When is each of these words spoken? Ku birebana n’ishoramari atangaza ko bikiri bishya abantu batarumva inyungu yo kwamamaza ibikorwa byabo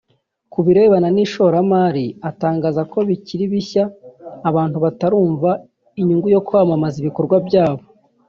Ku 0.51 0.59
birebana 0.65 1.07
n’ishoramari 1.15 2.05
atangaza 2.29 2.81
ko 2.91 2.97
bikiri 3.09 3.45
bishya 3.53 3.83
abantu 4.49 4.77
batarumva 4.85 5.49
inyungu 5.99 6.27
yo 6.35 6.41
kwamamaza 6.47 6.95
ibikorwa 7.01 7.37
byabo 7.47 7.83